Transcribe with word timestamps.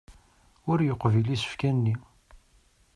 Ur 0.69 0.79
yeqbil 0.81 1.27
isefka-nni. 1.35 1.95